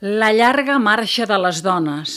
[0.00, 2.10] La llarga marxa de les dones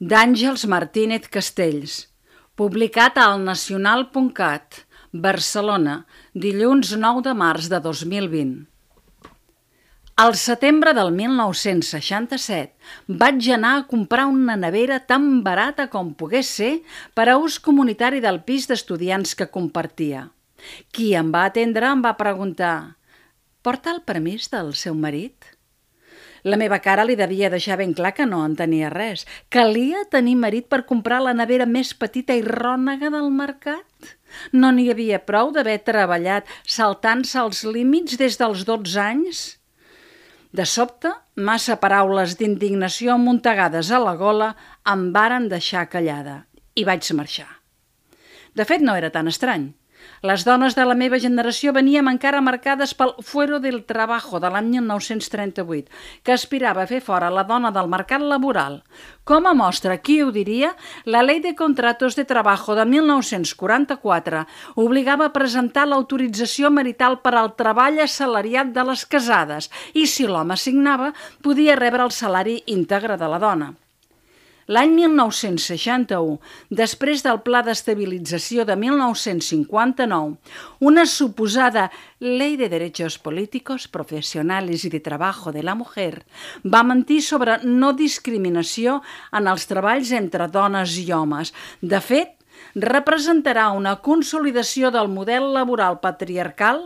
[0.00, 2.08] d'Àngels Martínez Castells
[2.56, 4.78] publicat al nacional.cat
[5.12, 8.64] Barcelona, dilluns 9 de març de 2020
[10.24, 12.72] Al setembre del 1967
[13.20, 16.80] vaig anar a comprar una nevera tan barata com pogués ser
[17.12, 20.30] per a ús comunitari del pis d'estudiants que compartia.
[20.88, 22.96] Qui em va atendre em va preguntar
[23.60, 25.52] «Porta el permís del seu marit?»
[26.44, 29.24] La meva cara li devia deixar ben clar que no en tenia res.
[29.48, 34.10] Calia tenir marit per comprar la nevera més petita i rònega del mercat?
[34.52, 39.44] No n'hi havia prou d'haver treballat saltant-se els límits des dels 12 anys?
[40.54, 44.52] De sobte, massa paraules d'indignació amuntegades a la gola
[44.92, 46.42] em varen deixar callada
[46.76, 47.48] i vaig marxar.
[48.54, 49.72] De fet, no era tan estrany.
[50.24, 54.70] Les dones de la meva generació veníem encara marcades pel Fuero del Trabajo de l'any
[54.78, 55.90] 1938,
[56.24, 58.80] que aspirava a fer fora la dona del mercat laboral.
[59.24, 60.72] Com a mostra, qui ho diria,
[61.04, 64.46] la Ley de Contratos de Trabajo de 1944
[64.80, 70.56] obligava a presentar l'autorització marital per al treball assalariat de les casades i, si l'home
[70.56, 73.74] signava, podia rebre el salari íntegre de la dona.
[74.72, 76.38] L'any 1961,
[76.72, 80.36] després del Pla d'Estabilització de 1959,
[80.80, 86.24] una suposada Ley de Derechos Políticos, Professionals i de Trabajo de la Mujer
[86.64, 91.52] va mentir sobre no discriminació en els treballs entre dones i homes.
[91.82, 92.38] De fet,
[92.74, 96.80] representarà una consolidació del model laboral patriarcal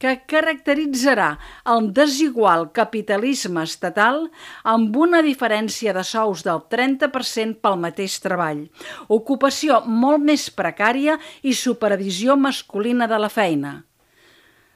[0.00, 1.34] que caracteritzarà
[1.74, 4.28] el desigual capitalisme estatal
[4.64, 8.66] amb una diferència de sous del 30% pel mateix treball,
[9.08, 13.82] ocupació molt més precària i supervisió masculina de la feina.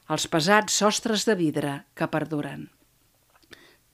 [0.09, 2.78] Els pesats sostres de vidre que perduren.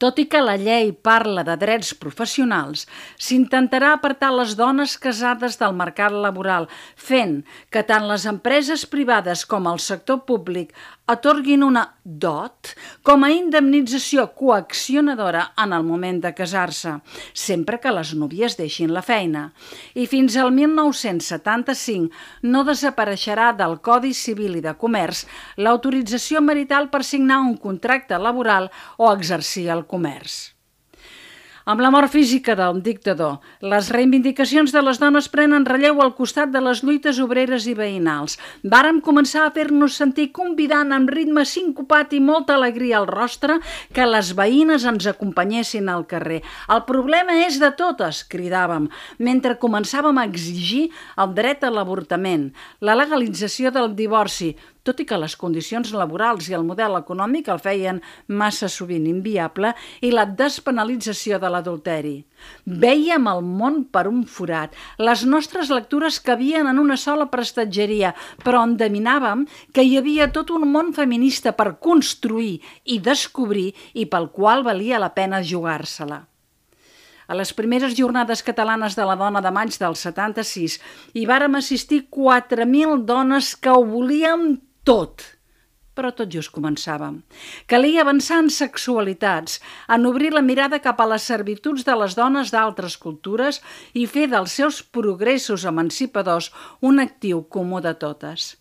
[0.04, 2.82] Tot i que la llei parla de drets professionals,
[3.26, 6.66] s'intentarà apartar les dones casades del mercat laboral,
[7.08, 7.38] fent
[7.72, 10.76] que tant les empreses privades com el sector públic
[11.06, 12.72] atorguin una dot
[13.04, 16.94] com a indemnització coaccionadora en el moment de casar-se,
[17.32, 19.50] sempre que les núvies deixin la feina.
[19.94, 25.26] I fins al 1975 no desapareixerà del Codi Civil i de Comerç
[25.60, 30.53] l'autorització marital per signar un contracte laboral o exercir el comerç.
[31.64, 36.50] Amb la mort física del dictador, les reivindicacions de les dones prenen relleu al costat
[36.52, 38.34] de les lluites obreres i veïnals.
[38.74, 43.56] Vàrem començar a fer-nos sentir convidant amb ritme sincopat i molta alegria al rostre
[43.96, 46.42] que les veïnes ens acompanyessin al carrer.
[46.68, 52.50] El problema és de totes, cridàvem, mentre començàvem a exigir el dret a l'avortament,
[52.84, 54.52] la legalització del divorci,
[54.84, 59.72] tot i que les condicions laborals i el model econòmic el feien massa sovint inviable,
[60.04, 62.16] i la despenalització de l'adulteri.
[62.84, 64.74] Vèiem el món per un forat.
[65.00, 68.12] Les nostres lectures cabien en una sola prestatgeria,
[68.44, 74.30] però endeminàvem que hi havia tot un món feminista per construir i descobrir i pel
[74.36, 76.20] qual valia la pena jugar-se-la.
[77.26, 80.76] A les primeres jornades catalanes de la dona de maig del 76
[81.16, 85.24] hi vàrem assistir 4.000 dones que ho volíem tot.
[85.94, 87.20] Però tot just començàvem.
[87.70, 92.50] Calia avançar en sexualitats, en obrir la mirada cap a les servituds de les dones
[92.50, 93.60] d'altres cultures
[93.94, 96.50] i fer dels seus progressos emancipadors
[96.82, 98.56] un actiu comú de totes.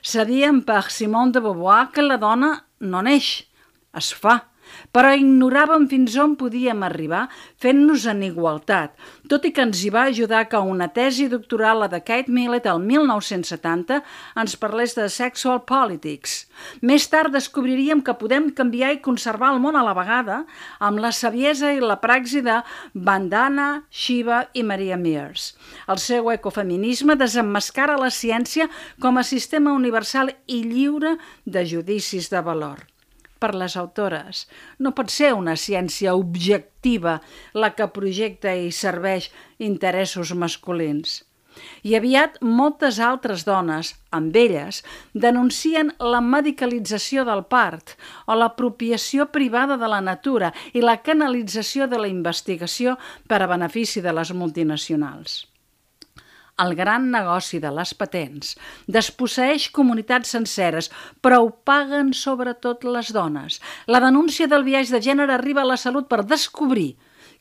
[0.00, 3.48] Sabíem per Simone de Beauvoir que la dona no neix,
[3.96, 4.38] es fa,
[4.92, 7.26] però ignoràvem fins on podíem arribar
[7.62, 8.94] fent-nos en igualtat,
[9.30, 12.66] tot i que ens hi va ajudar que una tesi doctoral, la de Kate Millett,
[12.70, 14.00] el 1970,
[14.40, 16.38] ens parlés de sexual politics.
[16.80, 20.42] Més tard descobriríem que podem canviar i conservar el món a la vegada
[20.80, 22.60] amb la saviesa i la praxi de
[22.94, 25.52] Bandana, Shiva i Maria Mears.
[25.88, 28.70] El seu ecofeminisme desemmascara la ciència
[29.02, 32.86] com a sistema universal i lliure de judicis de valor
[33.38, 34.46] per les autores.
[34.78, 37.20] No pot ser una ciència objectiva
[37.54, 41.22] la que projecta i serveix interessos masculins.
[41.88, 44.82] I aviat moltes altres dones, amb elles,
[45.14, 47.96] denuncien la medicalització del part
[48.26, 54.04] o l'apropiació privada de la natura i la canalització de la investigació per a benefici
[54.04, 55.44] de les multinacionals
[56.64, 58.54] el gran negoci de les patents
[58.98, 63.60] desposseeix comunitats senceres, però ho paguen sobretot les dones.
[63.86, 66.94] La denúncia del viatge de gènere arriba a la salut per descobrir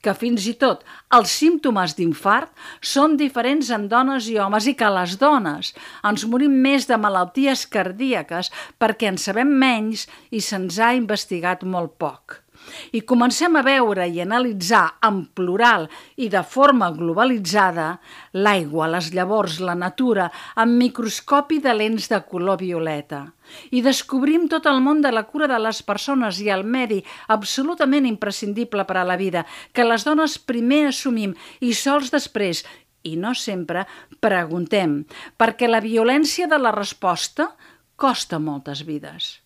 [0.05, 0.83] que fins i tot
[1.17, 2.51] els símptomes d'infart
[2.93, 5.73] són diferents en dones i homes i que les dones
[6.05, 8.51] ens morim més de malalties cardíaques
[8.81, 12.44] perquè en sabem menys i se'ns ha investigat molt poc.
[12.91, 17.87] I comencem a veure i analitzar en plural i de forma globalitzada
[18.33, 23.25] l'aigua, les llavors, la natura, amb microscopi de lents de color violeta.
[23.71, 28.07] I descobrim tot el món de la cura de les persones i el medi, absolutament
[28.09, 32.65] imprescindible per a la vida, que les dones primer assumim i sols després,
[33.05, 33.85] i no sempre,
[34.19, 35.03] preguntem,
[35.37, 37.51] perquè la violència de la resposta
[37.95, 39.44] costa moltes vides.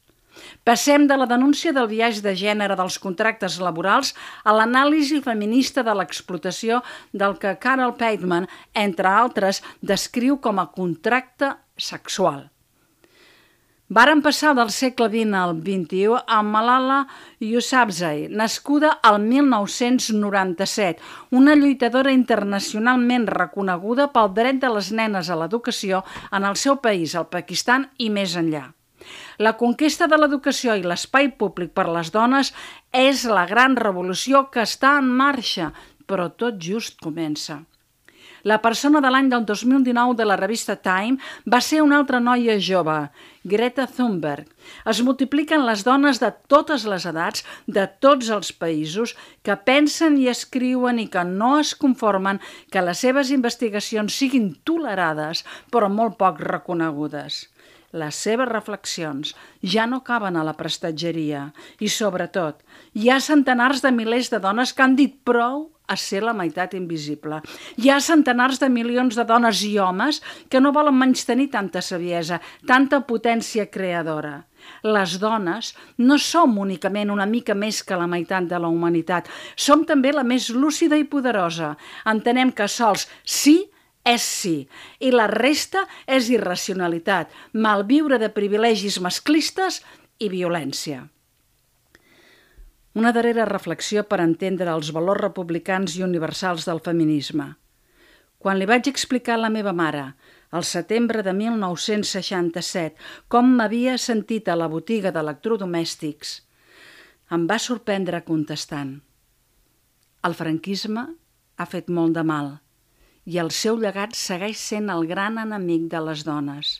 [0.63, 4.13] Passem de la denúncia del viatge de gènere dels contractes laborals
[4.43, 6.83] a l'anàlisi feminista de l'explotació
[7.13, 12.47] del que Carol Pateman, entre altres, descriu com a contracte sexual.
[13.89, 16.99] Varen passar del segle XX al XXI amb Malala
[17.41, 21.01] Yousafzai, nascuda al 1997,
[21.31, 27.17] una lluitadora internacionalment reconeguda pel dret de les nenes a l'educació en el seu país,
[27.17, 28.67] el Pakistan i més enllà.
[29.39, 32.49] La conquesta de l'educació i l'espai públic per les dones
[33.01, 35.69] és la gran revolució que està en marxa,
[36.11, 37.61] però tot just comença.
[38.43, 42.57] La persona de l'any del 2019 de la revista Time va ser una altra noia
[42.59, 42.97] jove,
[43.53, 44.49] Greta Thunberg.
[44.93, 50.27] Es multipliquen les dones de totes les edats, de tots els països, que pensen i
[50.31, 52.41] escriuen i que no es conformen
[52.71, 57.45] que les seves investigacions siguin tolerades, però molt poc reconegudes.
[57.91, 59.33] Les seves reflexions
[59.65, 61.47] ja no caben a la prestatgeria
[61.79, 62.61] i, sobretot,
[62.93, 66.75] hi ha centenars de milers de dones que han dit prou a ser la meitat
[66.77, 67.39] invisible.
[67.81, 71.81] Hi ha centenars de milions de dones i homes que no volen menys tenir tanta
[71.81, 72.37] saviesa,
[72.69, 74.35] tanta potència creadora.
[74.85, 79.25] Les dones no som únicament una mica més que la meitat de la humanitat,
[79.55, 81.73] som també la més lúcida i poderosa.
[82.05, 83.63] Entenem que sols sí
[84.07, 84.67] és sí,
[84.99, 89.81] i la resta és irracionalitat, malviure de privilegis masclistes
[90.19, 91.05] i violència.
[92.95, 97.53] Una darrera reflexió per entendre els valors republicans i universals del feminisme.
[98.39, 100.13] Quan li vaig explicar a la meva mare,
[100.49, 102.95] al setembre de 1967,
[103.27, 106.39] com m'havia sentit a la botiga d'electrodomèstics,
[107.35, 108.95] em va sorprendre contestant.
[110.25, 111.05] El franquisme
[111.57, 112.57] ha fet molt de mal
[113.29, 116.79] i el seu llegat segueix sent el gran enemic de les dones.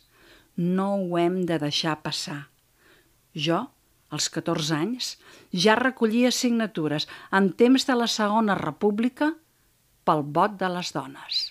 [0.58, 2.40] No ho hem de deixar passar.
[3.48, 3.60] Jo,
[4.10, 5.12] als 14 anys,
[5.66, 7.06] ja recollia signatures
[7.40, 9.30] en temps de la Segona República
[10.10, 11.46] pel vot de les dones.